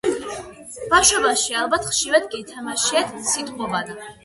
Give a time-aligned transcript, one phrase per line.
[0.93, 4.03] ბავშვობაში ალბათ ხშირად გითამაშიათ “სიტყვობანა“-